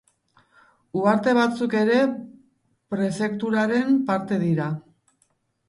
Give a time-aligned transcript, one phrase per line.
[1.01, 1.99] Uharte batzuk ere
[2.95, 4.69] prefekturaren parte dira.